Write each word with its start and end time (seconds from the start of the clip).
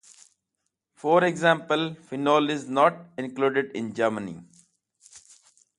For 0.95 1.23
example, 1.23 1.93
phenol 1.93 2.49
is 2.49 2.67
not 2.67 3.05
included 3.19 3.69
in 3.75 3.93
Germany. 3.93 4.41